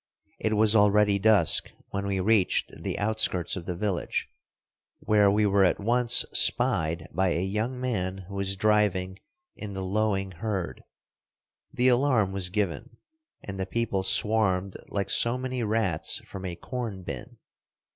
[0.39, 4.27] It was already dusk when we reached the outskirts of the village,
[4.97, 9.19] where we were at once spied by a young man who was driving
[9.55, 10.83] in the lowing herd.
[11.71, 12.97] The alarm was given,
[13.43, 17.37] and the people swarmed like so many rats from a corn bin.